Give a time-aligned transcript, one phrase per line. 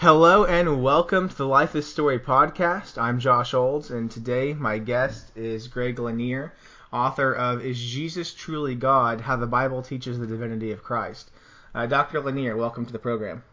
[0.00, 2.96] Hello and welcome to the Life is Story podcast.
[2.96, 6.54] I'm Josh Olds, and today my guest is Greg Lanier,
[6.90, 9.20] author of Is Jesus Truly God?
[9.20, 11.30] How the Bible Teaches the Divinity of Christ.
[11.74, 12.22] Uh, Dr.
[12.22, 13.44] Lanier, welcome to the program.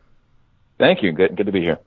[0.80, 1.12] Thank you.
[1.12, 1.80] Good, good to be here.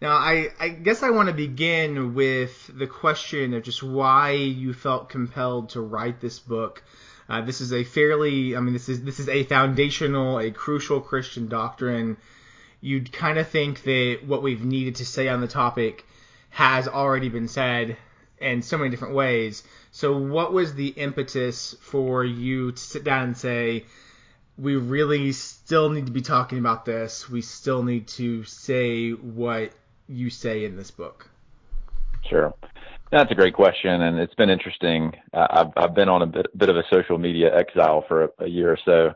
[0.00, 4.72] Now, I, I guess I want to begin with the question of just why you
[4.72, 6.82] felt compelled to write this book.
[7.28, 11.02] Uh, this is a fairly, I mean, this is this is a foundational, a crucial
[11.02, 12.16] Christian doctrine
[12.86, 16.06] you'd kind of think that what we've needed to say on the topic
[16.50, 17.96] has already been said
[18.38, 19.64] in so many different ways.
[19.90, 23.86] So, what was the impetus for you to sit down and say,
[24.56, 27.28] we really still need to be talking about this?
[27.28, 29.72] We still need to say what
[30.08, 31.28] you say in this book?
[32.30, 32.54] Sure.
[33.10, 35.12] That's a great question, and it's been interesting.
[35.34, 38.48] I've, I've been on a bit, bit of a social media exile for a, a
[38.48, 39.14] year or so,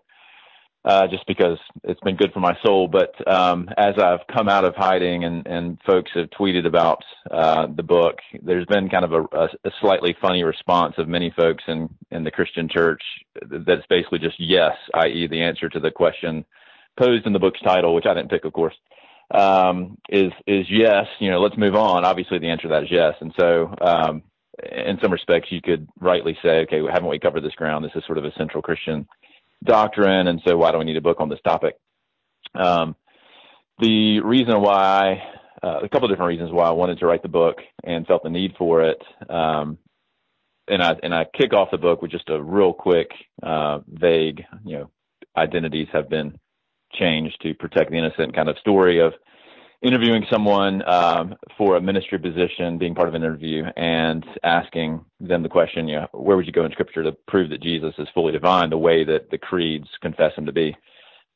[0.85, 2.89] uh, just because it's been good for my soul.
[2.89, 7.67] But um, as I've come out of hiding and, and folks have tweeted about uh,
[7.75, 11.89] the book, there's been kind of a, a, slightly funny response of many folks in,
[12.11, 13.03] in the Christian church
[13.43, 16.45] that's basically just yes, i.e., the answer to the question
[16.99, 18.75] posed in the book's title, which I didn't pick, of course.
[19.33, 22.05] Um, is is yes, you know, let's move on.
[22.05, 24.23] Obviously, the answer to that is yes, and so um,
[24.73, 27.85] in some respects, you could rightly say, okay, haven't we covered this ground?
[27.85, 29.07] This is sort of a central Christian
[29.65, 31.75] doctrine, and so why do we need a book on this topic?
[32.55, 32.97] Um,
[33.79, 35.23] the reason why,
[35.63, 38.23] uh, a couple of different reasons why I wanted to write the book and felt
[38.23, 39.03] the need for it.
[39.29, 39.79] Um,
[40.69, 43.11] and I and I kick off the book with just a real quick,
[43.43, 44.91] uh, vague, you know,
[45.37, 46.39] identities have been
[46.93, 49.13] changed to protect the innocent kind of story of
[49.83, 55.43] interviewing someone um, for a ministry position, being part of an interview, and asking them
[55.43, 58.09] the question, you know, where would you go in Scripture to prove that Jesus is
[58.13, 60.77] fully divine, the way that the creeds confess him to be?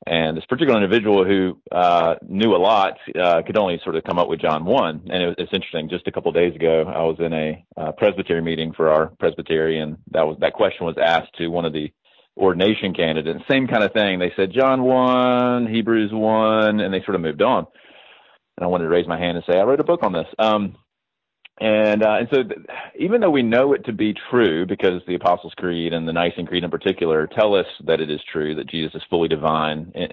[0.07, 4.19] And this particular individual who uh, knew a lot uh, could only sort of come
[4.19, 5.09] up with John 1.
[5.11, 5.89] And it was, it's interesting.
[5.89, 9.07] Just a couple of days ago, I was in a uh, presbytery meeting for our
[9.19, 11.91] presbytery, and that was that question was asked to one of the
[12.37, 13.41] ordination candidates.
[13.49, 14.19] Same kind of thing.
[14.19, 17.67] They said John 1, Hebrews 1, and they sort of moved on
[18.57, 20.27] and I wanted to raise my hand and say I wrote a book on this.
[20.39, 20.77] Um,
[21.61, 22.67] and uh, and so th-
[22.99, 26.47] even though we know it to be true, because the Apostles' Creed and the Nicene
[26.47, 30.09] Creed in particular tell us that it is true that Jesus is fully divine in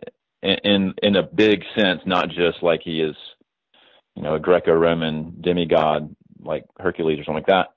[0.64, 3.16] in, in a big sense, not just like he is,
[4.16, 7.68] you know, a Greco-Roman demigod like Hercules or something like that.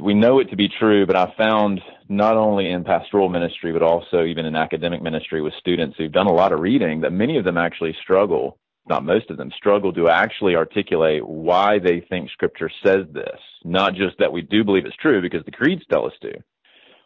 [0.00, 3.82] We know it to be true, but I've found not only in pastoral ministry, but
[3.82, 7.36] also even in academic ministry with students who've done a lot of reading that many
[7.36, 12.30] of them actually struggle not most of them, struggle to actually articulate why they think
[12.30, 13.38] Scripture says this.
[13.64, 16.32] Not just that we do believe it's true because the creeds tell us to,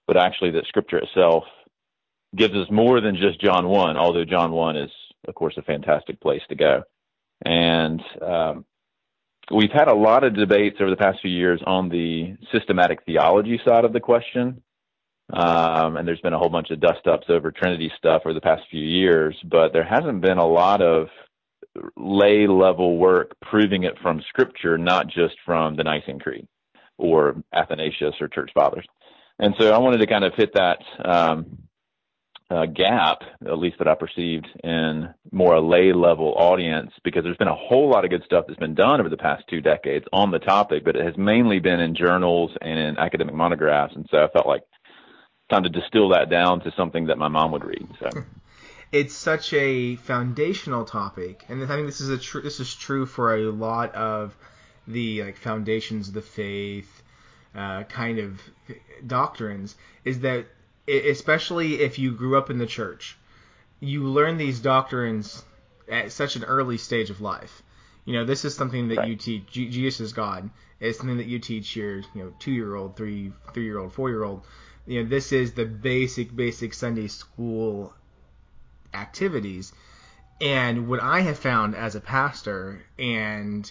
[0.07, 1.45] but actually that Scripture itself
[2.35, 4.91] gives us more than just John 1, although John 1 is,
[5.29, 6.83] of course, a fantastic place to go.
[7.45, 8.65] And um,
[9.51, 13.61] we've had a lot of debates over the past few years on the systematic theology
[13.67, 14.63] side of the question.
[15.33, 18.41] Um, and there's been a whole bunch of dust ups over Trinity stuff over the
[18.41, 21.09] past few years, but there hasn't been a lot of
[21.97, 26.47] lay level work proving it from scripture, not just from the Nicene Creed
[26.99, 28.87] or Athanasius or church fathers.
[29.39, 31.59] And so I wanted to kind of hit that um,
[32.51, 37.37] uh, gap, at least that I perceived in more a lay level audience, because there's
[37.37, 40.07] been a whole lot of good stuff that's been done over the past two decades
[40.13, 43.95] on the topic, but it has mainly been in journals and in academic monographs.
[43.95, 44.63] And so I felt like
[45.51, 47.89] time to distill that down to something that my mom would read.
[48.01, 48.11] So
[48.93, 53.07] it's such a foundational topic, and I think this is a tr- this is true
[53.07, 54.37] for a lot of
[54.87, 57.03] the like foundations of the faith
[57.55, 58.41] uh, kind of
[59.07, 59.77] doctrines.
[60.05, 60.47] Is that
[60.87, 63.19] especially if you grew up in the church,
[63.81, 65.45] you learn these doctrines
[65.89, 67.63] at such an early stage of life.
[68.05, 69.09] You know, this is something that right.
[69.09, 69.51] you teach.
[69.51, 70.49] Jesus is God.
[70.79, 73.93] It's something that you teach your you know two year old, three three year old,
[73.93, 74.45] four year old.
[74.87, 77.93] You know, this is the basic basic Sunday school
[78.97, 79.73] activities.
[80.41, 83.71] And what I have found as a pastor and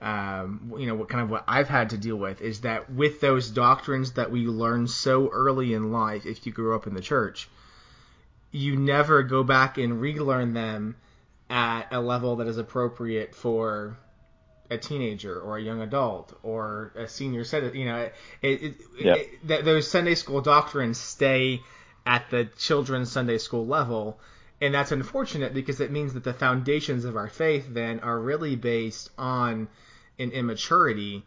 [0.00, 3.20] um, you know what kind of what I've had to deal with is that with
[3.20, 7.02] those doctrines that we learn so early in life, if you grew up in the
[7.02, 7.48] church,
[8.50, 10.96] you never go back and relearn them
[11.50, 13.98] at a level that is appropriate for
[14.70, 17.78] a teenager or a young adult or a senior citizen.
[17.78, 19.18] You know, it, it, yep.
[19.48, 21.60] it, those Sunday school doctrines stay
[22.06, 24.18] at the children's Sunday school level
[24.60, 28.56] and that's unfortunate because it means that the foundations of our faith then are really
[28.56, 29.68] based on
[30.18, 31.24] an immaturity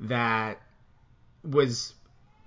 [0.00, 0.60] that
[1.42, 1.94] was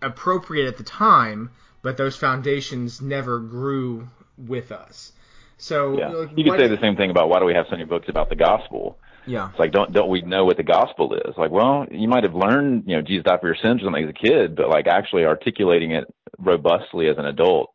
[0.02, 1.52] appropriate at the time,
[1.82, 4.08] but those foundations never grew
[4.38, 5.12] with us.
[5.58, 6.26] So Yeah.
[6.36, 8.30] You could say the same thing about why do we have so many books about
[8.30, 8.98] the gospel?
[9.30, 9.50] Yeah.
[9.52, 11.36] It's like don't don't we know what the gospel is?
[11.38, 14.04] Like, well, you might have learned, you know, Jesus died for your sins or something
[14.04, 16.06] as a kid, but like actually articulating it
[16.40, 17.72] robustly as an adult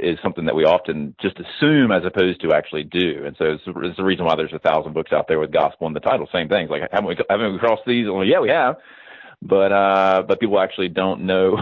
[0.00, 3.22] is something that we often just assume as opposed to actually do.
[3.24, 5.86] And so it's, it's the reason why there's a thousand books out there with gospel
[5.86, 6.28] in the title.
[6.32, 6.70] Same things.
[6.70, 8.06] Like haven't we haven't we crossed these?
[8.08, 8.76] Well, yeah, we have.
[9.40, 11.56] But uh, but people actually don't know.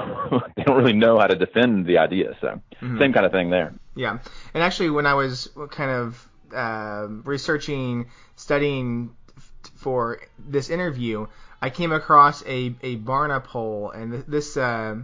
[0.56, 2.36] they don't really know how to defend the idea.
[2.40, 2.98] So Mhm.
[2.98, 3.74] same kind of thing there.
[3.94, 4.18] Yeah,
[4.54, 11.26] and actually, when I was kind of um researching, studying f- for this interview,
[11.62, 14.96] I came across a a Barna poll, and th- this uh,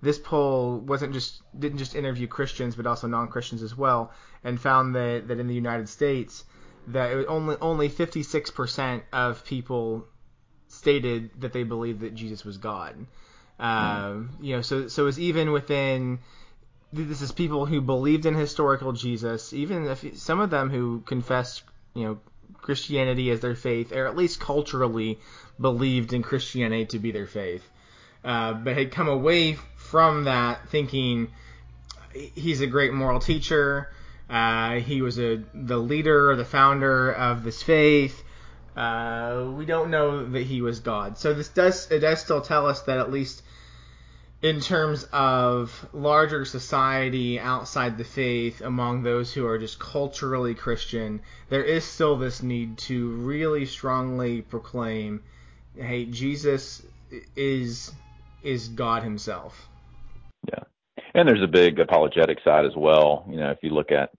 [0.00, 4.12] this poll wasn't just didn't just interview Christians, but also non-Christians as well,
[4.44, 6.44] and found that that in the United States,
[6.88, 10.06] that it was only only 56% of people
[10.68, 13.06] stated that they believed that Jesus was God.
[13.58, 16.20] Um, you know, so so it's even within
[16.92, 21.62] this is people who believed in historical Jesus, even if some of them who confessed,
[21.94, 22.18] you know,
[22.60, 25.18] Christianity as their faith, or at least culturally
[25.60, 27.68] believed in Christianity to be their faith,
[28.24, 31.28] uh, but had come away from that thinking
[32.12, 33.90] he's a great moral teacher.
[34.28, 38.22] Uh, he was a the leader, or the founder of this faith.
[38.76, 41.18] Uh, we don't know that he was God.
[41.18, 43.42] So this does it does still tell us that at least
[44.40, 51.20] in terms of larger society outside the faith, among those who are just culturally Christian,
[51.48, 55.22] there is still this need to really strongly proclaim,
[55.76, 56.82] hey, Jesus
[57.34, 57.92] is
[58.42, 59.68] is God Himself.
[60.46, 60.62] Yeah.
[61.14, 63.26] And there's a big apologetic side as well.
[63.28, 64.10] You know, if you look at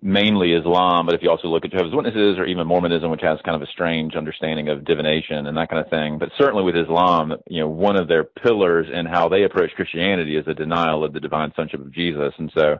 [0.00, 3.38] mainly Islam, but if you also look at Jehovah's Witnesses or even Mormonism, which has
[3.44, 6.18] kind of a strange understanding of divination and that kind of thing.
[6.18, 10.36] But certainly with Islam, you know, one of their pillars in how they approach Christianity
[10.36, 12.32] is a denial of the divine sonship of Jesus.
[12.38, 12.76] And so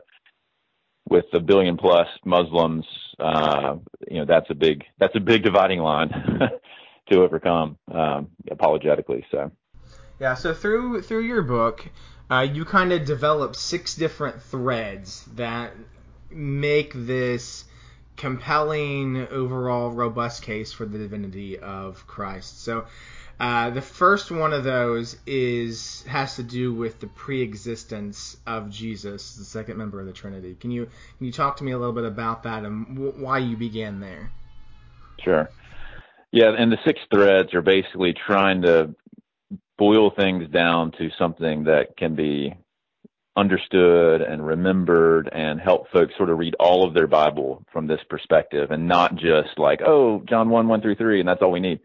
[1.09, 2.85] with a billion plus Muslims,
[3.19, 3.75] uh,
[4.09, 6.09] you know, that's a big, that's a big dividing line
[7.11, 9.25] to overcome, um, apologetically.
[9.31, 9.51] So.
[10.19, 10.35] Yeah.
[10.35, 11.87] So through through your book,
[12.29, 15.73] uh, you kind of develop six different threads that
[16.31, 17.65] make this
[18.17, 22.63] compelling overall robust case for the divinity of Christ.
[22.63, 22.85] So
[23.39, 29.35] uh, the first one of those is has to do with the pre-existence of Jesus,
[29.35, 30.55] the second member of the Trinity.
[30.59, 33.37] Can you can you talk to me a little bit about that and w- why
[33.37, 34.29] you began there?
[35.23, 35.49] Sure.
[36.31, 38.93] Yeah, and the six threads are basically trying to
[39.77, 42.53] boil things down to something that can be
[43.39, 48.01] understood and remembered and help folks sort of read all of their Bible from this
[48.09, 51.59] perspective and not just like, oh, John 1, 1 through 3, and that's all we
[51.59, 51.79] need.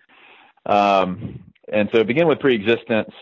[0.67, 3.15] Um, and so begin with preexistence,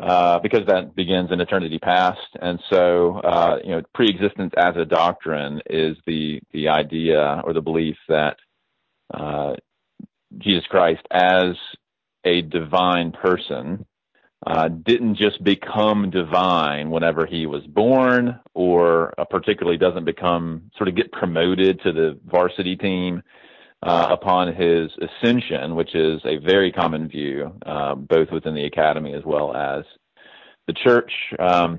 [0.00, 2.18] uh, because that begins in eternity past.
[2.40, 7.60] And so, uh, you know, preexistence as a doctrine is the, the idea or the
[7.60, 8.36] belief that,
[9.14, 9.54] uh,
[10.38, 11.56] Jesus Christ as
[12.24, 13.86] a divine person,
[14.46, 20.88] uh, didn't just become divine whenever he was born, or uh, particularly doesn't become sort
[20.88, 23.22] of get promoted to the varsity team
[23.82, 29.14] uh, upon his ascension, which is a very common view, uh, both within the academy
[29.14, 29.84] as well as
[30.66, 31.12] the church.
[31.38, 31.78] Um,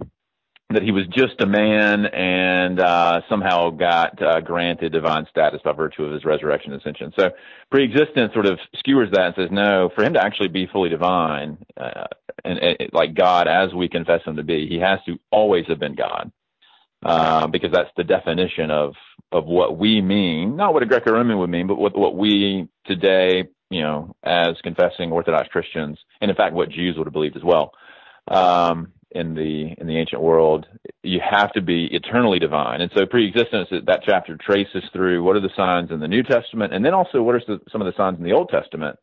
[0.70, 5.72] that he was just a man and uh, somehow got uh, granted divine status by
[5.72, 7.14] virtue of his resurrection and ascension.
[7.18, 7.30] So
[7.70, 11.58] preexistence sort of skewers that and says, no, for him to actually be fully divine
[11.78, 12.06] uh,
[12.46, 12.60] and,
[12.92, 16.32] like God as we confess him to be, he has to always have been God.
[17.06, 18.94] Uh, because that's the definition of
[19.34, 23.44] of what we mean, not what a Greco-Roman would mean, but what what we today,
[23.70, 27.44] you know, as confessing Orthodox Christians, and in fact what Jews would have believed as
[27.44, 27.74] well,
[28.30, 30.66] um, in the in the ancient world,
[31.02, 32.80] you have to be eternally divine.
[32.80, 36.74] And so preexistence, that chapter traces through what are the signs in the New Testament,
[36.74, 38.98] and then also what are some of the signs in the Old Testament,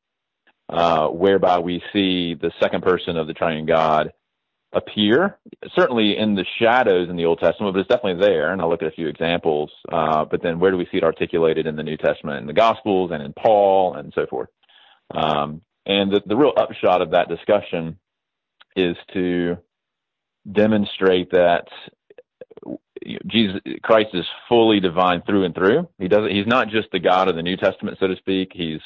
[0.71, 4.13] uh, whereby we see the second person of the Triune God
[4.73, 5.37] appear,
[5.75, 8.53] certainly in the shadows in the Old Testament, but it's definitely there.
[8.53, 9.71] And I'll look at a few examples.
[9.91, 12.53] Uh, but then where do we see it articulated in the New Testament, in the
[12.53, 14.49] Gospels, and in Paul, and so forth?
[15.13, 17.99] Um, and the, the real upshot of that discussion
[18.77, 19.57] is to
[20.51, 21.67] demonstrate that
[23.27, 25.89] Jesus Christ is fully divine through and through.
[25.99, 26.31] He doesn't.
[26.31, 28.53] He's not just the God of the New Testament, so to speak.
[28.55, 28.81] He's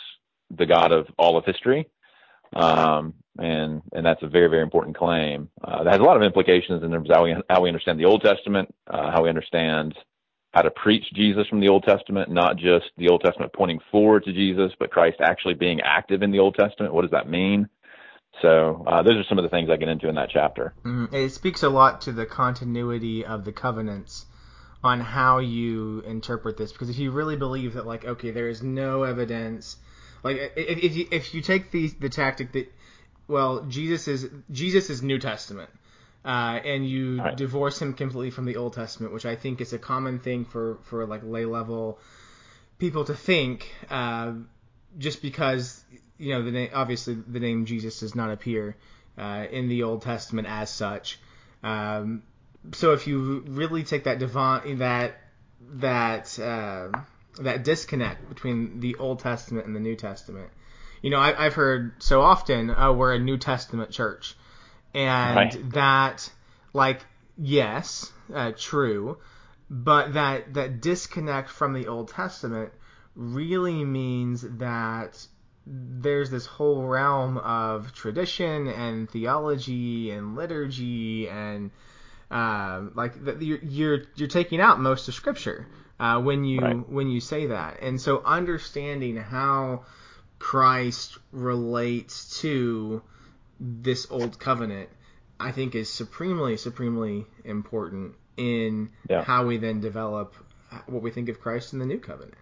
[0.50, 1.88] the God of all of history,
[2.54, 5.48] um, and and that's a very very important claim.
[5.62, 7.98] Uh, that has a lot of implications in terms of how we how we understand
[7.98, 9.94] the Old Testament, uh, how we understand
[10.52, 14.24] how to preach Jesus from the Old Testament, not just the Old Testament pointing forward
[14.24, 16.94] to Jesus, but Christ actually being active in the Old Testament.
[16.94, 17.68] What does that mean?
[18.40, 20.74] So uh, those are some of the things I get into in that chapter.
[20.84, 24.26] Mm, it speaks a lot to the continuity of the covenants
[24.84, 28.62] on how you interpret this because if you really believe that like okay there is
[28.62, 29.78] no evidence
[30.24, 32.72] like if, if you if you take the the tactic that
[33.28, 35.70] well Jesus is Jesus is New Testament
[36.24, 37.36] uh, and you Right.
[37.36, 40.78] divorce him completely from the Old Testament which I think is a common thing for
[40.84, 41.98] for like lay level
[42.78, 44.32] people to think uh,
[44.98, 45.84] just because
[46.18, 48.76] you know the name obviously the name Jesus does not appear
[49.18, 51.20] uh, in the Old Testament as such.
[51.62, 52.22] Um,
[52.72, 55.16] so if you really take that divine that
[55.74, 56.88] that uh,
[57.40, 60.50] that disconnect between the Old Testament and the New Testament,
[61.02, 64.36] you know I, I've heard so often oh, we're a New Testament church,
[64.94, 65.72] and Right.
[65.72, 66.30] that
[66.72, 67.04] like
[67.36, 69.18] yes uh, true,
[69.70, 72.72] but that that disconnect from the Old Testament
[73.14, 75.26] really means that
[75.66, 81.70] there's this whole realm of tradition and theology and liturgy and
[82.30, 85.66] um, like that you're, you're you're taking out most of Scripture
[86.00, 86.88] uh, when you Right.
[86.88, 89.84] when you say that, and so understanding how
[90.38, 93.02] Christ relates to
[93.60, 94.90] this old covenant,
[95.38, 99.22] I think, is supremely supremely important in Yeah.
[99.22, 100.34] how we then develop
[100.86, 102.34] what we think of Christ in the new covenant.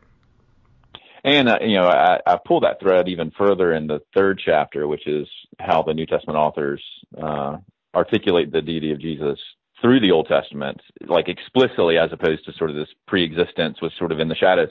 [1.25, 4.89] And uh, you know, I, I pull that thread even further in the third chapter,
[4.89, 5.29] which is
[5.61, 6.83] how the New Testament authors
[7.21, 7.59] uh,
[7.95, 9.39] articulate the deity of Jesus
[9.83, 14.13] through the Old Testament, like explicitly, as opposed to sort of this pre-existence was sort
[14.13, 14.71] of in the shadows.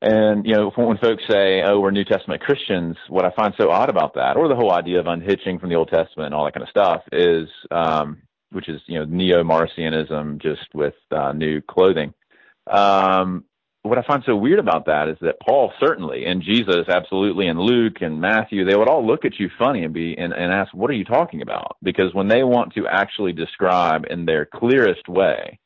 [0.00, 3.70] And you know, when folks say, "Oh, we're New Testament Christians," what I find so
[3.70, 6.44] odd about that, or the whole idea of unhitching from the Old Testament and all
[6.44, 11.60] that kind of stuff, is um, which is you know neo-Marcionism just with uh, new
[11.60, 12.14] clothing.
[12.70, 13.44] Um,
[13.88, 17.58] what I find so weird about that is that Paul certainly and Jesus absolutely and
[17.58, 20.72] Luke and Matthew they would all look at you funny and be and, and ask
[20.74, 21.76] what are you talking about?
[21.82, 25.58] Because when they want to actually describe in their clearest way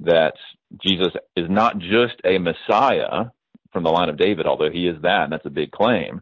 [0.00, 0.34] that
[0.82, 3.26] Jesus is not just a Messiah
[3.72, 6.20] from the line of David although he is that and that's a big claim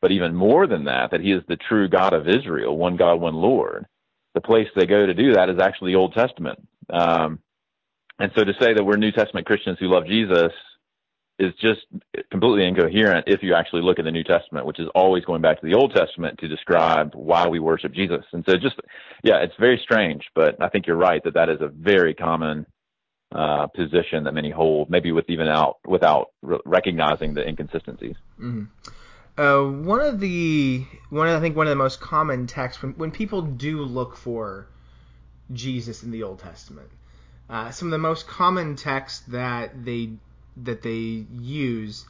[0.00, 3.20] but even more than that that he is the true God of Israel one God
[3.20, 3.86] one Lord
[4.34, 6.60] the place they go to do that is actually the Old Testament.
[6.90, 7.40] Um,
[8.18, 10.52] and so to say that we're New Testament Christians who love Jesus
[11.38, 11.80] is just
[12.30, 15.60] completely incoherent if you actually look at the New Testament, which is always going back
[15.60, 18.24] to the Old Testament to describe why we worship Jesus.
[18.32, 18.74] And so just,
[19.22, 22.66] yeah, it's very strange, but I think you're right that that is a very common
[23.32, 28.16] uh, position that many hold, maybe with even out without re- recognizing the inconsistencies.
[28.36, 28.64] hmm
[29.36, 32.92] Uh, one of the one of, I think one of the most common texts when
[32.94, 34.66] when people do look for
[35.52, 36.90] Jesus in the Old Testament,
[37.48, 40.10] uh, some of the most common texts that they
[40.64, 42.04] that they use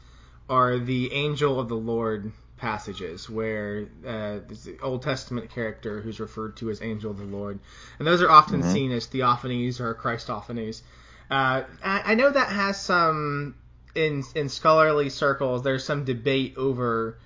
[0.48, 6.18] are the angel of the Lord passages where uh, there's the Old Testament character who's
[6.18, 7.58] referred to as angel of the Lord,
[7.98, 8.72] and those are often Mhm.
[8.72, 10.82] seen as theophanies or Christophanies.
[11.30, 13.54] Uh, I, I know that has some
[13.94, 15.62] in in scholarly circles.
[15.62, 17.18] There's some debate over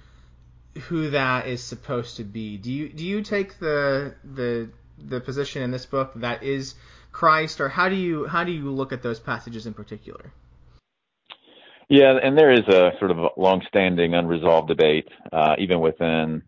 [0.89, 2.57] who that is supposed to be.
[2.59, 6.75] Do you do you take the the the position in this book that is
[7.13, 10.33] Christ, or how do you how do you look at those passages in particular?
[11.89, 16.43] Yeah, and there is a sort of long-standing unresolved debate, uh, even within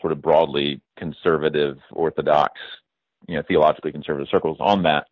[0.00, 2.52] sort of broadly conservative, orthodox,
[3.28, 5.06] you know, theologically conservative circles on that.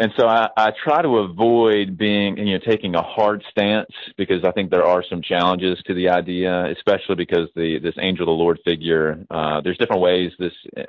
[0.00, 4.44] And so I, I try to avoid being, you know, taking a hard stance because
[4.44, 8.28] I think there are some challenges to the idea, especially because the this angel of
[8.28, 10.82] the Lord figure, uh, there's different ways this uh,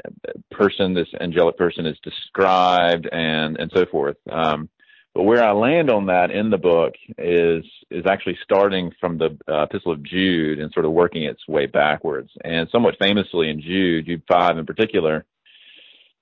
[0.51, 4.18] person, this angelic person, is described and and so forth.
[4.32, 4.70] Um,
[5.16, 9.36] but where I land on that in the book is is actually starting from the
[9.48, 12.30] uh, Epistle of Jude and sort of working its way backwards.
[12.44, 15.25] And somewhat famously in Jude, Jude five in particular,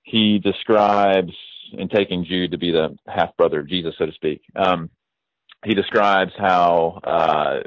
[0.04, 1.34] he describes
[1.72, 4.42] in taking Jude to be the half brother of Jesus, so to speak.
[4.56, 4.90] Um,
[5.64, 7.60] he describes how uh,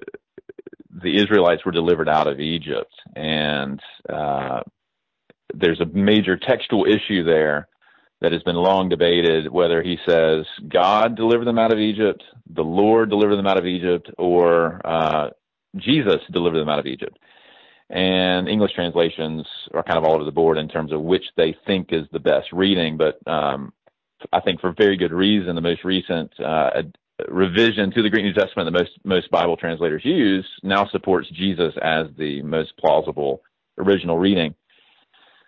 [1.01, 3.79] the Israelites were delivered out of Egypt, and
[4.10, 4.62] uh,
[5.53, 7.67] there's a major textual issue there
[8.22, 12.62] that has been long debated whether he says God delivered them out of Egypt, the
[12.62, 15.29] Lord delivered them out of Egypt, or uh,
[15.77, 17.17] Jesus delivered them out of Egypt.
[17.89, 21.55] And English translations are kind of all over the board in terms of which they
[21.67, 23.74] think is the best reading, but um,
[24.32, 26.82] I think for very good reason, the most recent uh,
[27.28, 31.74] revision to the Greek New Testament that most most Bible translators use now supports Jesus
[31.82, 33.42] as the most plausible
[33.78, 34.56] original reading.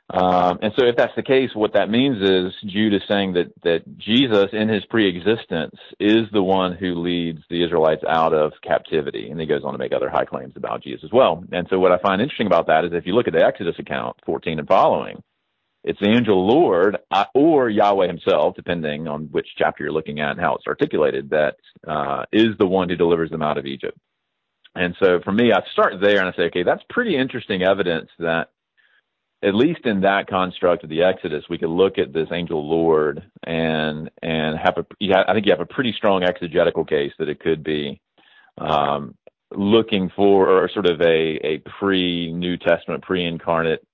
[0.09, 3.53] Um, and so, if that's the case, what that means is Jude is saying that
[3.63, 9.29] that Jesus, in his pre-existence, is the one who leads the Israelites out of captivity,
[9.29, 11.43] and he goes on to make other high claims about Jesus as well.
[11.51, 13.79] And so, what I find interesting about that is if you look at the Exodus
[13.79, 15.23] account, 14 and following,
[15.83, 20.31] it's the angel Lord uh, or Yahweh himself, depending on which chapter you're looking at
[20.31, 23.97] and how it's articulated, that uh, is the one who delivers them out of Egypt.
[24.75, 28.09] And so for me, I start there and I say, okay, that's pretty interesting evidence
[28.19, 28.49] that
[29.43, 33.29] at least in that construct of the Exodus, we could look at this angel Lord
[33.45, 34.85] and and have a.
[35.27, 37.99] I think you have a pretty strong exegetical case that it could be
[38.57, 39.15] um,
[39.51, 43.85] looking for or sort of a a pre New Testament, pre incarnate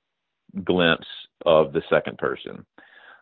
[0.64, 1.08] glimpse
[1.46, 2.66] of the second person.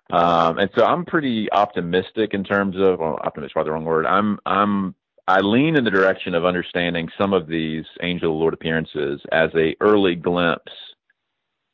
[0.09, 4.05] Um, and so I'm pretty optimistic in terms of well, optimistic, probably the wrong word.
[4.05, 4.95] I'm I'm
[5.27, 9.75] I lean in the direction of understanding some of these angel Lord appearances as a
[9.81, 10.71] early glimpse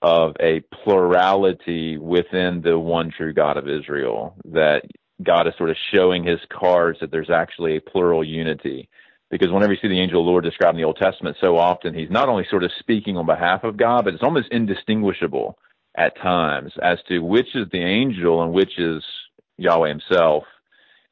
[0.02, 4.36] of a plurality within the one true God of Israel.
[4.46, 4.82] That
[5.22, 8.90] God is sort of showing His cards that there's actually a plural unity.
[9.30, 12.10] Because whenever you see the angel Lord described in the Old Testament, so often he's
[12.10, 15.58] not only sort of speaking on behalf of God, but it's almost indistinguishable
[15.96, 19.04] at times as to which is the angel and which is
[19.58, 20.44] Yahweh himself.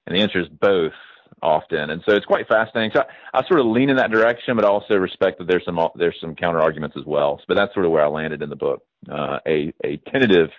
[0.06, 0.94] And the answer is both
[1.42, 1.90] often.
[1.90, 2.92] And so it's quite fascinating.
[2.94, 5.80] So I, I, sort of lean in that direction, but also respect that there's some,
[5.96, 7.42] there's some counter arguments as well.
[7.48, 8.84] But that's sort of where I landed in the book.
[9.10, 10.50] Uh, a, a tentative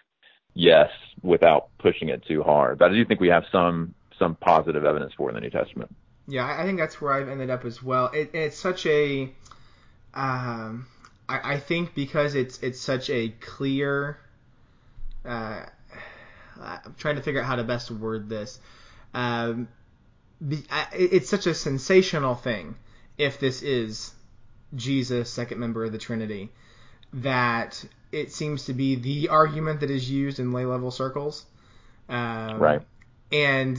[0.55, 0.91] yes
[1.23, 2.79] without pushing it too hard.
[2.79, 5.95] But I do think we have some, some positive evidence for in the New Testament.
[6.29, 8.11] Yeah, I think that's where I've ended up as well.
[8.13, 9.33] It, it's such a,
[10.15, 10.87] um,
[11.29, 14.19] I, I think because it's it's such a clear.
[15.25, 15.65] Uh,
[16.61, 18.59] I'm trying to figure out how to best word this.
[19.15, 19.69] Um,
[20.93, 22.75] it's such a sensational thing
[23.19, 24.13] if this is
[24.75, 26.51] Jesus, second member of the Trinity,
[27.13, 31.47] that it seems to be the argument that is used in lay level circles.
[32.09, 32.83] Um, right.
[33.31, 33.79] And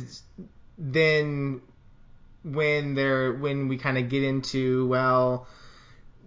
[0.77, 1.61] then
[2.43, 5.47] when there when we kind of get into well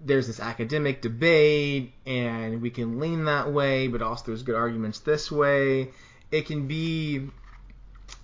[0.05, 5.01] there's this academic debate and we can lean that way, but also there's good arguments
[5.01, 5.91] this way.
[6.31, 7.29] It can be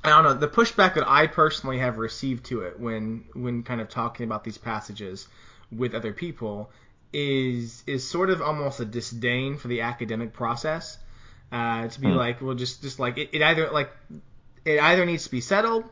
[0.05, 3.81] I don't know, the pushback that I personally have received to it when when kind
[3.81, 5.29] of talking about these passages
[5.71, 6.71] with other people
[7.13, 10.99] is is sort of almost a disdain for the academic process.
[11.51, 12.17] Uh, to be hmm.
[12.17, 13.91] like, well, just just like it, it either like
[14.65, 15.85] it either needs to be settled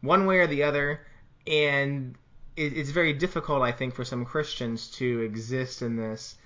[0.00, 1.00] one way or the other,
[1.46, 2.14] and
[2.56, 6.36] it, it's very difficult, I think, for some Christians to exist in this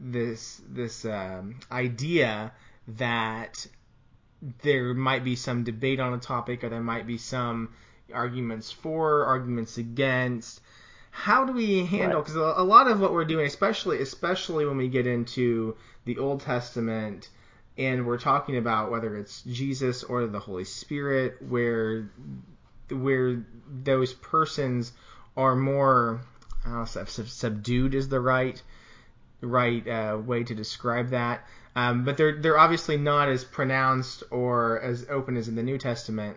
[0.00, 2.52] this this um, idea
[2.88, 3.66] that
[4.62, 7.74] there might be some debate on a topic or there might be some
[8.14, 10.60] arguments for, arguments against.
[11.10, 12.20] How do we handle?
[12.20, 12.54] Because right.
[12.56, 16.42] a, a lot of what we're doing, especially especially when we get into the Old
[16.42, 17.28] Testament
[17.76, 22.10] and we're talking about whether it's Jesus or the Holy Spirit, where
[22.90, 24.92] where those persons
[25.38, 26.20] are more
[26.66, 28.60] I don't know, subdued is the right
[29.40, 31.46] right uh, way to describe that.
[31.76, 35.78] Um, but they're they're obviously not as pronounced or as open as in the New
[35.78, 36.36] Testament.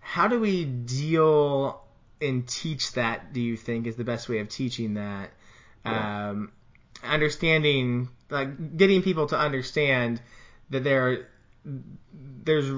[0.00, 1.82] How do we deal
[2.20, 3.32] and teach that?
[3.34, 5.30] Do you think is the best way of teaching that?
[5.84, 6.30] Yeah.
[6.30, 6.52] Um,
[7.02, 10.20] understanding, like getting people to understand
[10.70, 11.28] that there
[12.14, 12.70] there's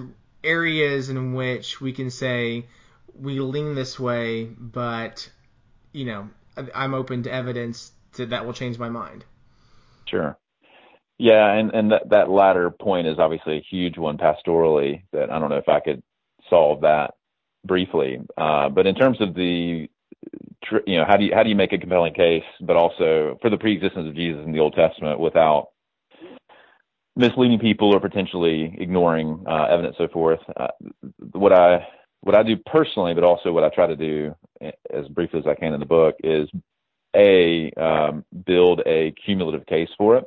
[0.42, 2.66] areas in which we can say
[3.14, 5.30] we lean this way, but
[5.96, 6.28] you know,
[6.74, 9.24] I'm open to evidence to, that will change my mind.
[10.06, 10.38] Sure.
[11.18, 15.04] Yeah, and and that that latter point is obviously a huge one pastorally.
[15.12, 16.02] That I don't know if I could
[16.50, 17.14] solve that
[17.64, 19.88] briefly, uh, but in terms of the
[20.87, 23.48] you know how do you how do you make a compelling case, but also for
[23.48, 25.68] the preexistence of Jesus in the Old Testament without
[27.16, 30.40] misleading people or potentially ignoring uh, evidence, so forth.
[30.54, 30.68] Uh,
[31.32, 31.87] what I
[32.26, 34.34] what I do personally, but also what I try to do
[34.90, 36.48] as briefly as I can in the book is
[37.14, 40.24] a um, build a cumulative case for it.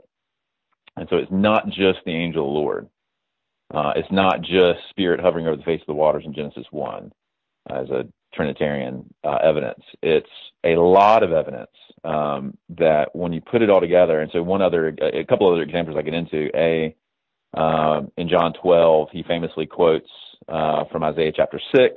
[0.96, 2.90] And so it's not just the angel of the Lord.
[3.74, 7.12] Uh, it's not just spirit hovering over the face of the waters in Genesis 1
[7.70, 9.84] as a Trinitarian uh, evidence.
[10.02, 10.30] It's
[10.64, 11.72] a lot of evidence
[12.06, 15.64] um, that when you put it all together, and so one other, a couple other
[15.64, 16.50] examples I get into.
[16.56, 16.96] A
[17.54, 20.10] um, in John 12, he famously quotes
[20.50, 21.94] uh, from Isaiah chapter 6,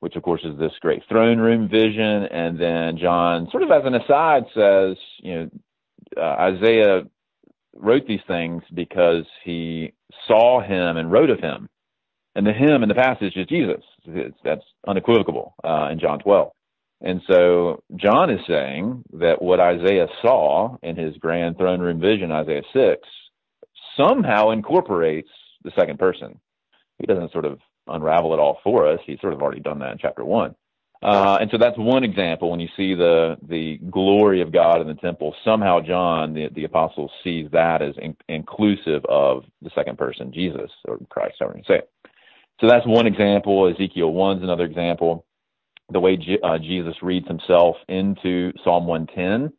[0.00, 2.24] which of course is this great throne room vision.
[2.30, 5.50] And then John, sort of as an aside, says, you know,
[6.16, 7.02] uh, Isaiah
[7.74, 9.92] wrote these things because he
[10.26, 11.68] saw him and wrote of him.
[12.34, 13.82] And the him in the passage is Jesus.
[14.04, 16.52] It's, that's unequivocal uh, in John 12.
[17.00, 22.32] And so John is saying that what Isaiah saw in his grand throne room vision,
[22.32, 23.08] Isaiah 6,
[23.96, 25.30] somehow incorporates
[25.62, 26.40] the second person.
[26.98, 29.00] He doesn't sort of unravel it all for us.
[29.06, 30.54] He's sort of already done that in chapter one.
[31.00, 34.88] Uh, and so that's one example when you see the the glory of God in
[34.88, 35.34] the temple.
[35.44, 40.70] Somehow John, the the apostle, sees that as in, inclusive of the second person, Jesus
[40.86, 41.90] or Christ, however you say it.
[42.60, 43.72] So that's one example.
[43.72, 45.24] Ezekiel one's another example.
[45.90, 49.52] The way G, uh, Jesus reads himself into Psalm 110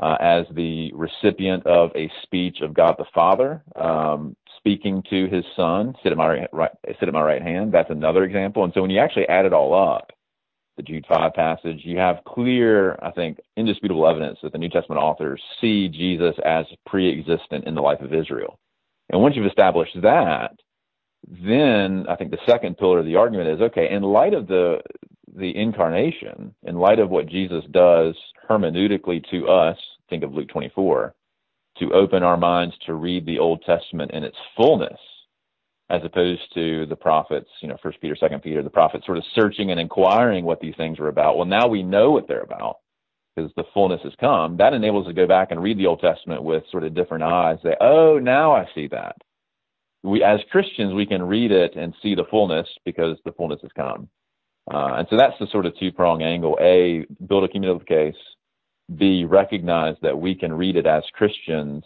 [0.00, 5.44] uh, as the recipient of a speech of God the Father, um, speaking to his
[5.54, 7.72] Son, sit at my right, right, sit at my right hand.
[7.72, 8.64] That's another example.
[8.64, 10.10] And so when you actually add it all up,
[10.76, 15.00] the Jude 5 passage, you have clear, I think, indisputable evidence that the New Testament
[15.00, 18.58] authors see Jesus as pre-existent in the life of Israel.
[19.10, 20.56] And once you've established that,
[21.28, 24.80] then I think the second pillar of the argument is okay, in light of the
[25.36, 28.14] the incarnation, in light of what Jesus does
[28.48, 29.76] hermeneutically to us,
[30.08, 31.14] think of Luke 24,
[31.78, 34.98] to open our minds to read the Old Testament in its fullness,
[35.90, 39.24] as opposed to the prophets, you know, First Peter, Second Peter, the prophets sort of
[39.34, 41.36] searching and inquiring what these things were about.
[41.36, 42.78] Well, now we know what they're about
[43.34, 44.56] because the fullness has come.
[44.56, 47.24] That enables us to go back and read the Old Testament with sort of different
[47.24, 47.58] eyes.
[47.62, 49.16] Say, oh, now I see that.
[50.02, 53.72] We, as Christians, we can read it and see the fullness because the fullness has
[53.76, 54.08] come.
[54.72, 56.56] Uh, and so that's the sort of two prong angle.
[56.60, 58.14] A, build a cumulative case.
[58.94, 61.84] B, recognize that we can read it as Christians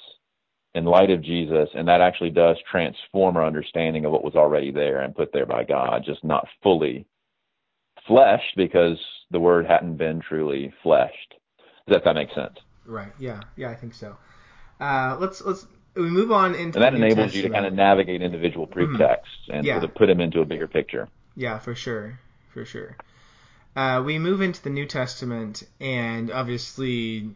[0.75, 4.71] in light of Jesus, and that actually does transform our understanding of what was already
[4.71, 7.07] there and put there by God, just not fully
[8.07, 8.99] fleshed because
[9.31, 11.35] the word hadn't been truly fleshed.
[11.89, 12.57] Does that, that make sense?
[12.87, 13.13] Right.
[13.19, 13.41] Yeah.
[13.57, 14.17] Yeah, I think so.
[14.79, 17.35] Uh, let's let's we move on into and that enables Testament.
[17.35, 18.97] you to kind of navigate individual mm-hmm.
[18.97, 19.75] texts and yeah.
[19.75, 21.09] sort of put them into a bigger picture.
[21.35, 22.19] Yeah, for sure
[22.51, 22.97] for sure.
[23.77, 27.31] Uh, we move into the New Testament, and obviously,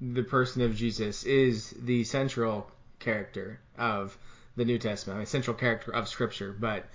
[0.00, 4.16] the person of Jesus is the central character of
[4.56, 6.86] the New Testament, mean, central character of Scripture, but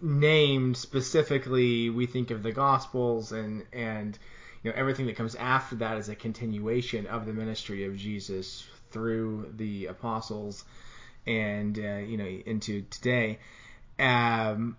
[0.00, 4.16] named specifically, we think of the Gospels and and
[4.62, 8.64] you know everything that comes after that is a continuation of the ministry of Jesus
[8.90, 10.64] through the apostles
[11.26, 13.38] and uh, you know into today.
[13.98, 14.76] Um,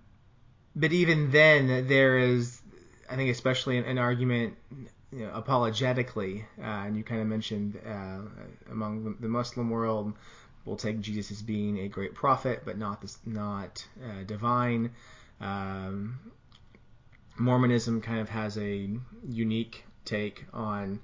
[0.75, 2.61] but even then, there is,
[3.09, 4.55] I think, especially an, an argument
[5.11, 8.19] you know, apologetically, uh, and you kind of mentioned uh,
[8.71, 10.13] among the Muslim world,
[10.65, 14.91] will take Jesus as being a great prophet, but not this, not uh, divine.
[15.41, 16.19] Um,
[17.37, 18.89] Mormonism kind of has a
[19.27, 20.99] unique take on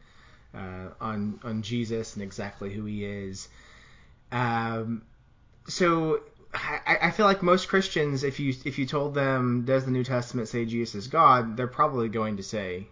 [0.54, 3.48] uh, on on Jesus and exactly who he is.
[4.32, 5.04] Um,
[5.68, 6.22] so
[6.56, 10.04] I, I feel like most Christians, if you if you told them, does the New
[10.04, 12.88] Testament say Jesus is God, they're probably going to say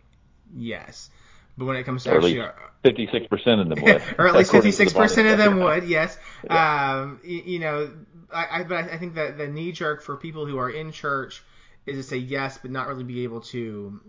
[0.55, 1.09] yes.
[1.57, 2.41] But when it comes to or actually,
[2.81, 6.17] fifty-six percent of them would, or at least fifty-six percent of them would, yes.
[6.43, 7.01] Yeah.
[7.01, 7.91] Um, you, you, know,
[8.31, 11.43] I, I but I think that the knee jerk for people who are in church
[11.85, 14.01] is to say yes, but not really be able to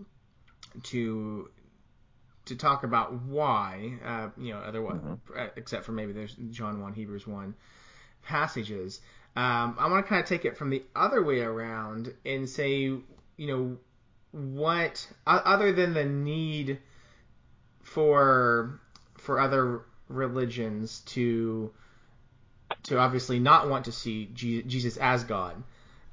[0.83, 1.49] to
[2.45, 3.93] to talk about why.
[4.03, 5.43] Uh, you know, otherwise, mm-hmm.
[5.55, 7.55] except for maybe there's John one, Hebrews one
[8.25, 8.99] passages.
[9.35, 12.73] Um, I want to kind of take it from the other way around and say,
[12.79, 13.03] you
[13.37, 13.77] know,
[14.31, 16.79] what other than the need
[17.81, 18.79] for
[19.17, 21.71] for other religions to
[22.83, 25.63] to obviously not want to see Jesus as God,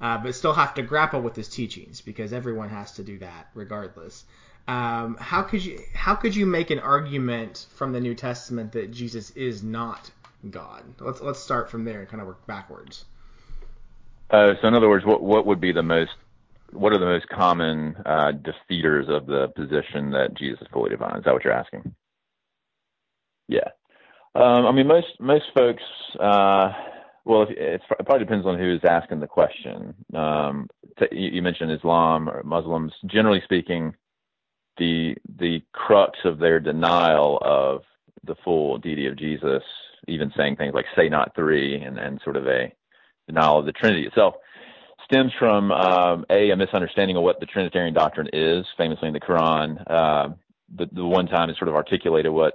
[0.01, 3.49] uh, but still have to grapple with his teachings because everyone has to do that
[3.53, 4.25] regardless.
[4.67, 8.91] Um, how could you how could you make an argument from the New Testament that
[8.91, 10.09] Jesus is not
[10.49, 10.83] God?
[10.99, 13.05] Let's let's start from there and kind of work backwards.
[14.29, 16.11] Uh, so in other words, what what would be the most
[16.71, 21.17] what are the most common uh, defeaters of the position that Jesus is fully divine?
[21.17, 21.93] Is that what you're asking?
[23.47, 23.69] Yeah.
[24.35, 25.83] Um, I mean, most most folks.
[26.19, 26.71] Uh,
[27.25, 29.93] well, it probably depends on who's asking the question.
[30.13, 30.67] Um,
[31.11, 32.91] you mentioned Islam or Muslims.
[33.05, 33.93] Generally speaking,
[34.77, 37.83] the the crux of their denial of
[38.25, 39.63] the full deity of Jesus,
[40.07, 42.73] even saying things like "say not three and, and sort of a
[43.27, 44.35] denial of the Trinity itself
[45.05, 49.19] stems from um, a a misunderstanding of what the Trinitarian doctrine is, famously in the
[49.19, 49.79] Quran.
[49.89, 50.29] Uh,
[50.75, 52.53] the, the one time it sort of articulated what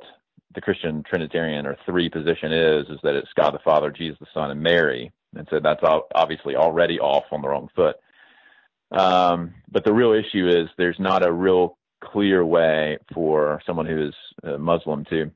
[0.55, 4.27] the Christian Trinitarian or three position is, is that it's God the Father, Jesus the
[4.35, 5.13] Son, and Mary.
[5.37, 5.83] And so that's
[6.15, 7.97] obviously already off on the wrong foot.
[8.91, 14.09] Um, but the real issue is there's not a real clear way for someone who
[14.09, 14.15] is
[14.59, 15.31] Muslim to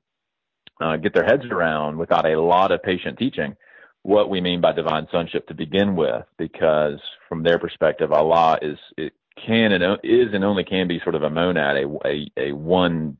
[0.80, 3.54] uh, get their heads around without a lot of patient teaching
[4.02, 8.78] what we mean by divine sonship to begin with, because from their perspective, Allah is
[8.96, 9.12] it
[9.46, 13.16] can and is and only can be sort of a monad, a a, a one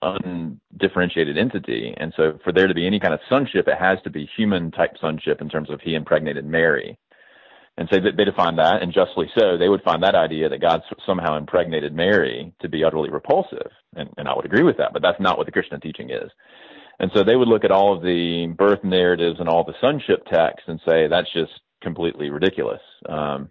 [0.00, 1.92] undifferentiated entity.
[1.96, 4.70] And so for there to be any kind of sonship, it has to be human
[4.70, 6.98] type sonship in terms of he impregnated Mary.
[7.78, 10.82] and that they define that, and justly so, they would find that idea that God
[11.06, 13.70] somehow impregnated Mary to be utterly repulsive.
[13.94, 16.28] And, and I would agree with that, but that's not what the Christian teaching is.
[17.00, 20.24] And so they would look at all of the birth narratives and all the sonship
[20.26, 22.80] texts and say that's just completely ridiculous.
[23.08, 23.50] Um,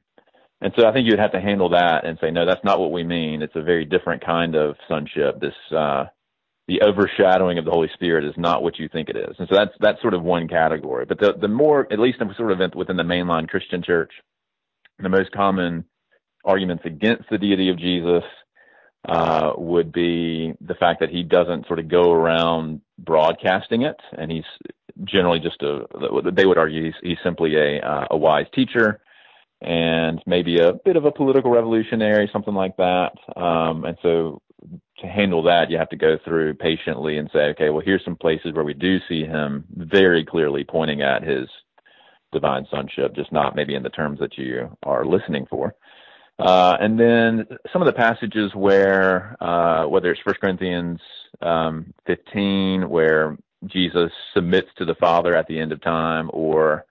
[0.59, 2.91] and so I think you'd have to handle that and say, no, that's not what
[2.91, 3.41] we mean.
[3.41, 5.39] It's a very different kind of sonship.
[5.39, 6.05] This, uh,
[6.67, 9.35] the overshadowing of the Holy Spirit is not what you think it is.
[9.39, 11.05] And so that's, that's sort of one category.
[11.05, 14.11] But the, the more, at least sort of within the mainline Christian church,
[14.99, 15.85] the most common
[16.43, 18.23] arguments against the deity of Jesus
[19.05, 24.31] uh, would be the fact that he doesn't sort of go around broadcasting it, and
[24.31, 24.43] he's
[25.03, 25.85] generally just a.
[26.33, 28.99] They would argue he's, he's simply a uh, a wise teacher,
[29.61, 33.11] and maybe a bit of a political revolutionary, something like that.
[33.35, 34.41] Um, and so
[34.99, 38.15] to handle that, you have to go through patiently and say, okay, well, here's some
[38.15, 41.47] places where we do see him very clearly pointing at his
[42.31, 45.73] divine sonship, just not maybe in the terms that you are listening for.
[46.39, 50.99] Uh, and then some of the passages where, uh, whether it's 1 Corinthians
[51.41, 56.85] um, 15, where Jesus submits to the Father at the end of time, or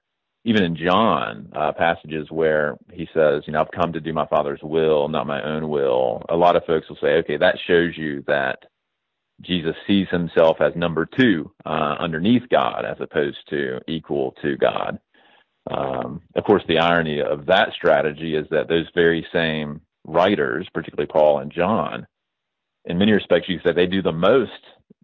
[0.44, 4.26] even in John, uh, passages where he says, you know, I've come to do my
[4.26, 6.24] Father's will, not my own will.
[6.28, 8.60] A lot of folks will say, okay, that shows you that
[9.42, 14.98] Jesus sees himself as number two uh, underneath God as opposed to equal to God.
[15.70, 21.10] Um, of course, the irony of that strategy is that those very same writers, particularly
[21.10, 22.06] Paul and John,
[22.84, 24.52] in many respects, you say they do the most.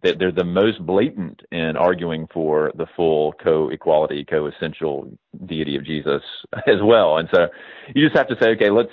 [0.03, 6.21] That they're the most blatant in arguing for the full co-equality, co-essential deity of Jesus
[6.67, 7.17] as well.
[7.17, 7.47] And so,
[7.93, 8.91] you just have to say, okay, let's.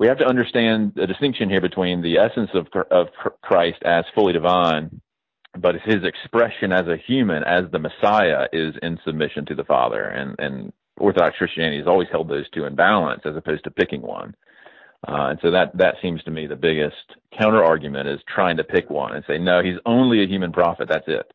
[0.00, 3.08] We have to understand the distinction here between the essence of of
[3.42, 5.00] Christ as fully divine,
[5.56, 10.02] but his expression as a human, as the Messiah, is in submission to the Father.
[10.02, 14.02] And and Orthodox Christianity has always held those two in balance as opposed to picking
[14.02, 14.34] one.
[15.06, 18.64] Uh, and so that that seems to me the biggest counter argument is trying to
[18.64, 20.88] pick one and say no, he's only a human prophet.
[20.88, 21.30] That's it.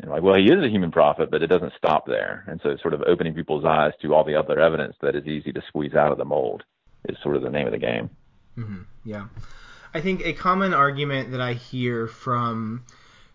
[0.00, 2.44] And like, well, he is a human prophet, but it doesn't stop there.
[2.48, 5.52] And so, sort of opening people's eyes to all the other evidence that is easy
[5.52, 6.62] to squeeze out of the mold
[7.08, 8.10] is sort of the name of the game.
[8.56, 8.82] Mm-hmm.
[9.04, 9.26] Yeah,
[9.92, 12.84] I think a common argument that I hear from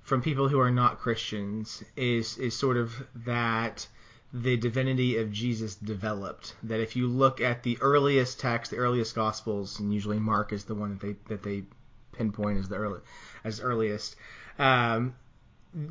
[0.01, 2.93] from people who are not Christians is is sort of
[3.25, 3.88] that
[4.34, 6.56] the divinity of Jesus developed.
[6.63, 10.65] That if you look at the earliest text, the earliest Gospels, and usually Mark is
[10.65, 11.63] the one that they that they
[12.12, 13.00] pinpoint as the early
[13.44, 14.15] as earliest,
[14.58, 15.15] um,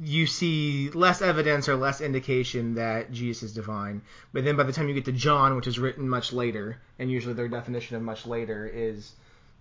[0.00, 4.02] you see less evidence or less indication that Jesus is divine.
[4.32, 7.10] But then by the time you get to John, which is written much later, and
[7.10, 9.12] usually their definition of much later is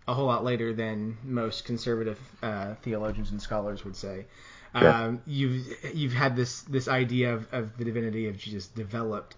[0.08, 4.26] a whole lot later than most conservative uh, theologians and scholars would say.
[4.73, 9.36] Um, you've you've had this this idea of, of the divinity of Jesus developed,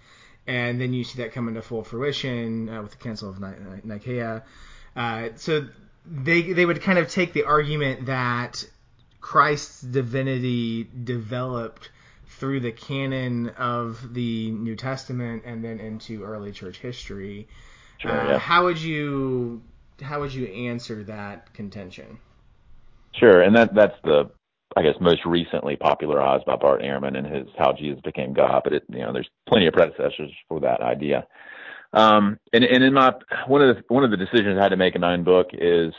[0.48, 3.82] and then you see that come into full fruition uh, with the Council of Ni-
[3.84, 4.44] Nicaea.
[4.96, 5.68] Uh, so
[6.06, 8.66] they they would kind of take the argument that
[9.22, 11.90] Christ's divinity developed
[12.28, 17.48] through the canon of the New Testament and then into early church history.
[17.98, 18.40] Sure, uh, yeah.
[18.40, 19.62] How would you
[20.02, 22.20] how would you answer that contention?
[23.14, 24.32] Sure, and that that's the
[24.76, 28.74] I guess most recently popularized by Bart Ehrman and his How Jesus Became God, but
[28.74, 31.26] it, you know, there's plenty of predecessors for that idea.
[31.92, 33.14] Um, and, and in my
[33.48, 35.48] one of the one of the decisions I had to make in my own book
[35.54, 35.94] is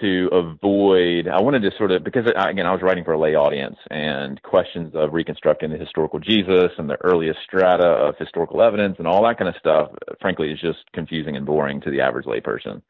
[0.00, 1.28] to avoid.
[1.28, 4.40] I wanted to sort of because again I was writing for a lay audience and
[4.42, 9.24] questions of reconstructing the historical Jesus and the earliest strata of historical evidence and all
[9.24, 9.90] that kind of stuff.
[10.20, 12.82] Frankly, is just confusing and boring to the average layperson.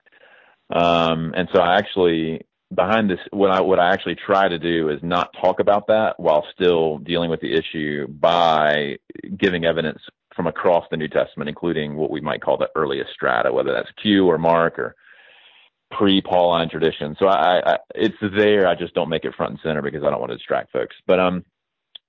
[0.71, 2.43] Um, and so I actually
[2.75, 6.19] behind this, what I what I actually try to do is not talk about that
[6.19, 8.97] while still dealing with the issue by
[9.37, 10.01] giving evidence
[10.35, 13.89] from across the New Testament, including what we might call the earliest strata, whether that's
[14.03, 14.95] Q or Mark or
[15.93, 17.17] pre-Pauline tradition.
[17.19, 18.67] So I, I, it's there.
[18.67, 20.97] I just don't make it front and center because I don't want to distract folks.
[21.07, 21.45] But um,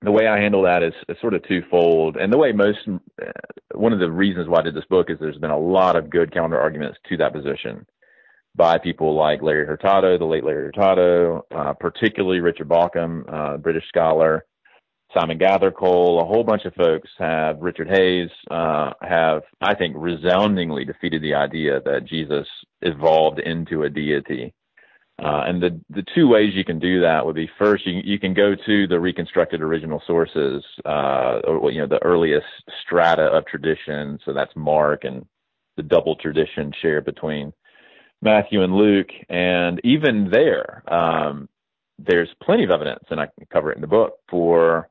[0.02, 2.16] the way I handle that is, is sort of twofold.
[2.16, 3.30] And the way most, uh,
[3.74, 6.10] one of the reasons why I did this book is there's been a lot of
[6.10, 7.86] good counter arguments to that position
[8.54, 13.86] by people like Larry Hurtado, the late Larry Hurtado, uh, particularly Richard Bauckham, uh, British
[13.88, 14.44] scholar,
[15.14, 20.84] Simon Gathercole, a whole bunch of folks have, Richard Hays, uh, have, I think, resoundingly
[20.84, 22.46] defeated the idea that Jesus
[22.82, 24.54] evolved into a deity.
[25.20, 28.18] Uh, and the, the two ways you can do that would be first, you, you
[28.20, 32.46] can go to the reconstructed original sources, uh, or, you know, the earliest
[32.84, 34.18] strata of tradition.
[34.24, 35.24] So that's Mark and
[35.76, 37.52] the double tradition shared between
[38.20, 41.48] Matthew and Luke, and even there, um,
[41.98, 44.88] there's plenty of evidence, and I can cover it in the book for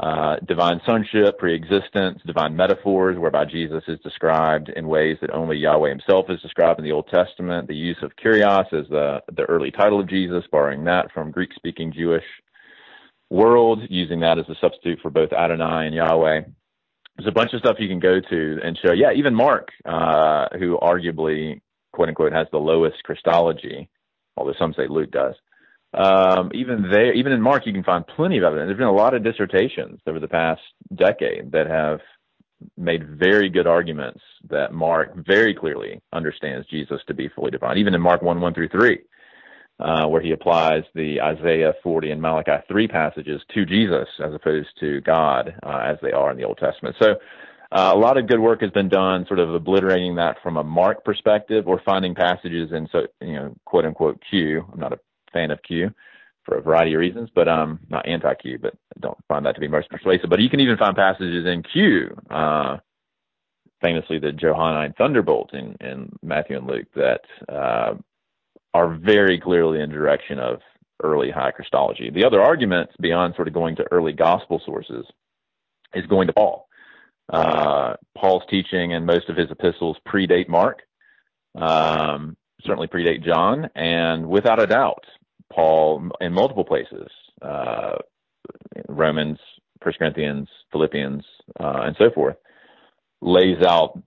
[0.00, 5.88] uh, divine sonship, preexistence, divine metaphors, whereby Jesus is described in ways that only Yahweh
[5.88, 9.70] himself is described in the Old Testament, the use of Kyrios as the, the early
[9.70, 12.24] title of Jesus, borrowing that from Greek speaking Jewish
[13.30, 16.42] world, using that as a substitute for both Adonai and Yahweh.
[17.16, 18.92] There's a bunch of stuff you can go to and show.
[18.92, 21.62] Yeah, even Mark, uh, who arguably,
[21.96, 23.88] quote unquote, has the lowest Christology,
[24.36, 25.34] although some say Luke does
[25.96, 28.68] um, even there, even in Mark, you can find plenty of evidence.
[28.68, 30.60] There's been a lot of dissertations over the past
[30.94, 32.00] decade that have
[32.76, 37.78] made very good arguments that Mark very clearly understands Jesus to be fully divine.
[37.78, 38.98] Even in Mark 1, 1 through 3,
[39.78, 44.68] uh, where he applies the Isaiah 40 and Malachi 3 passages to Jesus as opposed
[44.80, 46.96] to God uh, as they are in the Old Testament.
[47.00, 47.16] So
[47.72, 51.04] a lot of good work has been done, sort of obliterating that from a Mark
[51.04, 54.64] perspective, or finding passages in so you know quote unquote Q.
[54.72, 55.00] I'm not a
[55.32, 55.90] fan of Q
[56.44, 59.60] for a variety of reasons, but um, not anti-Q, but I don't find that to
[59.60, 60.30] be most persuasive.
[60.30, 62.76] But you can even find passages in Q, uh,
[63.82, 67.94] famously the Johannine thunderbolt in, in Matthew and Luke that uh,
[68.72, 70.60] are very clearly in direction of
[71.02, 72.10] early high Christology.
[72.10, 75.04] The other arguments beyond sort of going to early gospel sources
[75.94, 76.65] is going to Paul.
[77.32, 80.82] Uh, Paul's teaching and most of his epistles predate Mark,
[81.54, 85.04] um, certainly predate John, and without a doubt,
[85.52, 87.08] Paul in multiple places,
[87.42, 87.96] uh,
[88.88, 89.38] Romans,
[89.82, 91.24] First Corinthians, Philippians,
[91.58, 92.36] uh, and so forth,
[93.20, 94.00] lays out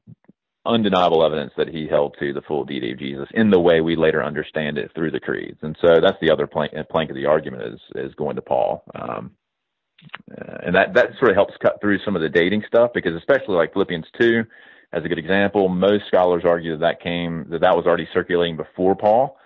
[0.66, 3.96] undeniable evidence that he held to the full deity of Jesus in the way we
[3.96, 5.58] later understand it through the creeds.
[5.62, 8.84] And so that's the other plank, plank of the argument is is going to Paul.
[8.94, 9.32] Um,
[10.32, 13.16] uh, and that that sort of helps cut through some of the dating stuff because
[13.16, 14.44] especially like Philippians two,
[14.94, 18.58] as a good example, most scholars argue that that came that that was already circulating
[18.58, 19.38] before Paul.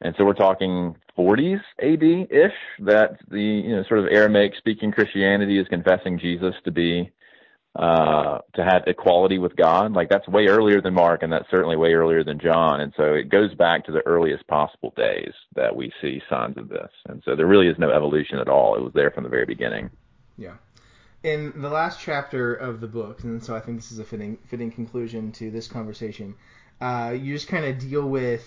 [0.00, 4.92] And so we're talking 40s AD ish that the you know sort of Aramaic speaking
[4.92, 7.10] Christianity is confessing Jesus to be
[7.78, 9.92] uh, to have equality with God.
[9.92, 12.80] Like that's way earlier than Mark, and that's certainly way earlier than John.
[12.80, 16.68] And so it goes back to the earliest possible days that we see signs of
[16.68, 16.90] this.
[17.08, 18.74] And so there really is no evolution at all.
[18.74, 19.90] It was there from the very beginning.
[20.36, 20.54] Yeah.
[21.22, 24.38] In the last chapter of the book, and so I think this is a fitting
[24.48, 26.34] fitting conclusion to this conversation.
[26.80, 28.42] Uh, you just kind of deal with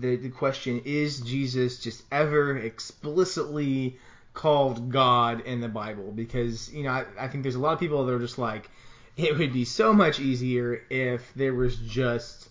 [0.00, 3.98] the, the question is Jesus just ever explicitly
[4.34, 6.10] called God in the Bible?
[6.10, 8.70] Because, you know, I, I think there's a lot of people that are just like,
[9.16, 12.48] it would be so much easier if there was just,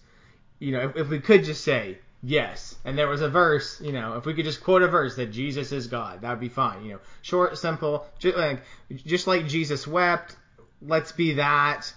[0.59, 3.91] you know, if, if we could just say, yes, and there was a verse, you
[3.91, 6.49] know, if we could just quote a verse that Jesus is God, that would be
[6.49, 6.85] fine.
[6.85, 8.61] You know, short, simple, just like,
[9.05, 10.35] just like Jesus wept,
[10.81, 11.91] let's be that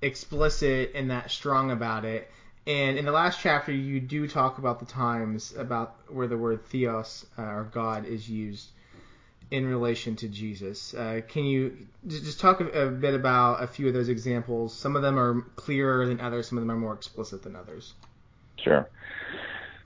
[0.00, 2.30] explicit and that strong about it.
[2.66, 6.64] And in the last chapter, you do talk about the times about where the word
[6.66, 8.68] theos uh, or God is used
[9.50, 10.94] in relation to Jesus.
[10.94, 14.74] Uh, can you just talk a, a, bit about a few of those examples?
[14.74, 16.48] Some of them are clearer than others.
[16.48, 17.94] Some of them are more explicit than others.
[18.62, 18.88] Sure.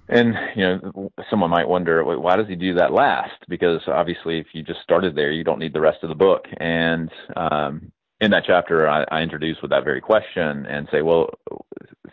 [0.09, 3.39] And you know, someone might wonder, why does he do that last?
[3.49, 6.45] Because obviously, if you just started there, you don't need the rest of the book.
[6.59, 11.31] And um, in that chapter, I, I introduce with that very question and say, well,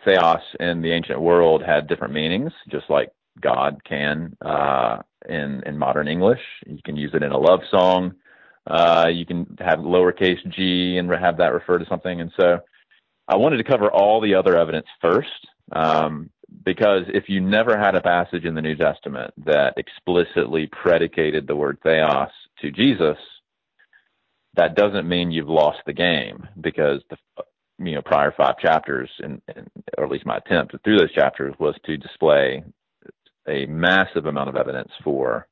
[0.04, 3.10] theos in the ancient world had different meanings, just like
[3.40, 6.40] God can uh, in in modern English.
[6.66, 8.14] You can use it in a love song.
[8.66, 12.20] Uh, you can have lowercase g and have that refer to something.
[12.20, 12.60] And so,
[13.28, 16.30] I wanted to cover all the other evidence first, um,
[16.64, 21.56] because if you never had a passage in the New Testament that explicitly predicated the
[21.56, 22.28] word theos
[22.60, 23.16] to Jesus,
[24.54, 27.16] that doesn't mean you've lost the game because the
[27.78, 29.40] you know prior five chapters, and,
[29.96, 32.62] or at least my attempt through those chapters was to display
[33.48, 35.46] a massive amount of evidence for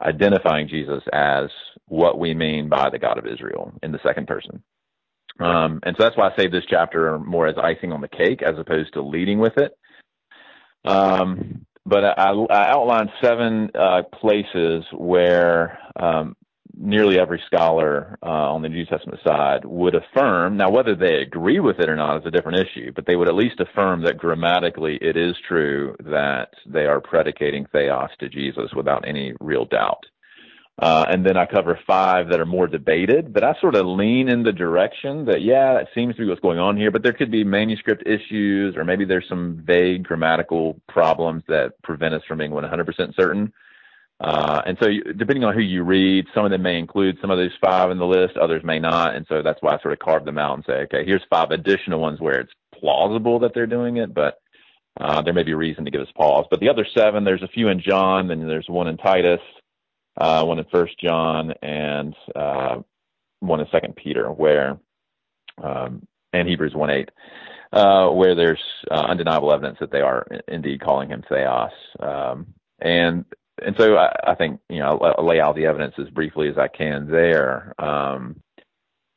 [0.00, 1.46] identifying Jesus as
[1.86, 4.62] what we mean by the God of Israel in the second person.
[5.40, 8.42] Um, and so that's why I say this chapter more as icing on the cake
[8.42, 9.72] as opposed to leading with it.
[10.84, 16.36] Um, but I, I outlined seven uh, places where um,
[16.80, 20.56] nearly every scholar uh, on the New Testament side would affirm.
[20.56, 23.28] Now, whether they agree with it or not is a different issue, but they would
[23.28, 28.70] at least affirm that grammatically it is true that they are predicating theos to Jesus
[28.74, 30.04] without any real doubt.
[30.80, 34.28] Uh, and then I cover five that are more debated, but I sort of lean
[34.28, 37.12] in the direction that, yeah, that seems to be what's going on here, but there
[37.12, 42.38] could be manuscript issues or maybe there's some vague grammatical problems that prevent us from
[42.38, 43.52] being 100% certain.
[44.20, 47.38] Uh, and so depending on who you read, some of them may include some of
[47.38, 49.14] those five in the list, others may not.
[49.14, 51.50] And so that's why I sort of carved them out and say, okay, here's five
[51.50, 54.40] additional ones where it's plausible that they're doing it, but
[55.00, 56.46] uh, there may be reason to give us pause.
[56.50, 59.40] But the other seven, there's a few in John, and there's one in Titus,
[60.20, 62.78] uh, one in First John, and uh,
[63.38, 64.78] one in Second Peter, where
[65.62, 67.10] um, and Hebrews one eight,
[67.72, 71.70] uh, where there's uh, undeniable evidence that they are indeed calling him Theos.
[72.00, 73.24] Um, and
[73.64, 76.48] and so I, I, think you know I'll, I'll, lay out the evidence as briefly
[76.48, 77.74] as I can there.
[77.78, 78.40] Um,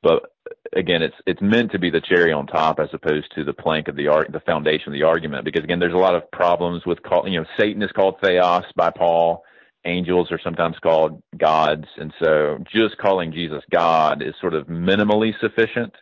[0.04, 0.32] but
[0.76, 3.88] again, it's it's meant to be the cherry on top as opposed to the plank
[3.88, 5.46] of the art, the foundation of the argument.
[5.46, 8.64] Because again, there's a lot of problems with call, you know Satan is called Theos
[8.76, 9.44] by Paul.
[9.84, 15.34] Angels are sometimes called gods, and so just calling Jesus God is sort of minimally
[15.42, 15.94] sufficient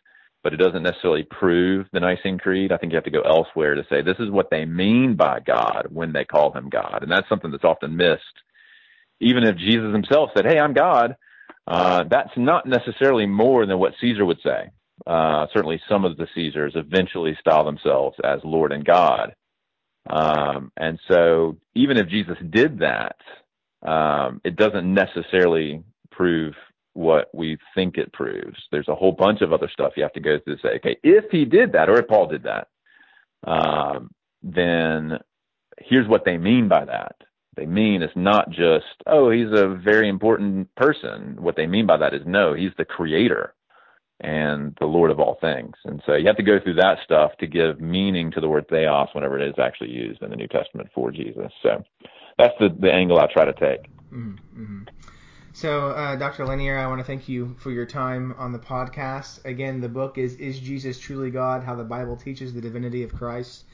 [0.43, 2.71] but it doesn't necessarily prove the Nicene Creed.
[2.71, 5.39] I think you have to go elsewhere to say this is what they mean by
[5.45, 6.99] God when they call him God.
[7.01, 8.23] And that's something that's often missed.
[9.19, 11.15] Even if Jesus himself said, Hey, I'm God,
[11.67, 14.69] uh, that's not necessarily more than what Caesar would say.
[15.05, 19.33] Uh, certainly some of the Caesars eventually style themselves as Lord and God.
[20.09, 23.17] Um, and so even if Jesus did that,
[23.87, 26.53] um, it doesn't necessarily prove
[26.99, 28.57] what we think it proves.
[28.73, 30.97] There's a whole bunch of other stuff you have to go through to say, okay,
[31.01, 32.67] if he did that or if Paul did that,
[33.47, 34.11] um,
[34.43, 35.17] then
[35.77, 37.15] here's what they mean by that.
[37.55, 41.37] They mean it's not just, oh, he's a very important person.
[41.39, 43.53] What they mean by that is no, he's the creator
[44.19, 45.75] and the Lord of all things.
[45.85, 48.67] And so you have to go through that stuff to give meaning to the word
[48.67, 51.51] theos whenever it is actually used in the New Testament for Jesus.
[51.63, 51.81] So
[52.37, 53.89] that's the, the angle I try to take.
[54.11, 54.83] Mm-hmm.
[55.59, 56.45] So, uh, Dr.
[56.45, 59.43] Lanier, I want to thank you for your time on the podcast.
[59.43, 61.65] Again, the book is Is Jesus Truly God?
[61.65, 63.65] How the Bible Teaches the Divinity of Christ.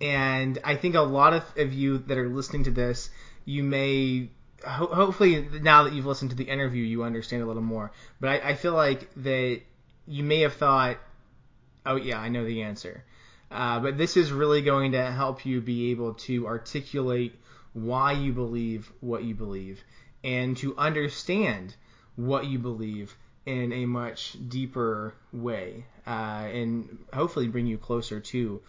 [0.00, 3.10] And I think a lot of, of you that are listening to this,
[3.44, 4.30] you may,
[4.64, 7.90] ho- hopefully, now that you've listened to the interview, you understand a little more.
[8.20, 9.60] But I, I feel like that
[10.06, 10.98] you may have thought,
[11.84, 13.02] oh, yeah, I know the answer.
[13.50, 17.34] Uh, but this is really going to help you be able to articulate
[17.72, 19.82] why you believe what you believe
[20.24, 21.76] and to understand
[22.16, 23.14] what you believe
[23.46, 28.60] in a much deeper way uh, and hopefully bring you closer to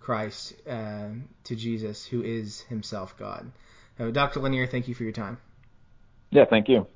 [0.00, 1.08] Christ, uh,
[1.44, 3.52] to Jesus, who is himself God.
[4.00, 4.40] Uh, Dr.
[4.40, 5.38] Lanier, thank you for your time.
[6.30, 6.86] Yeah, thank you.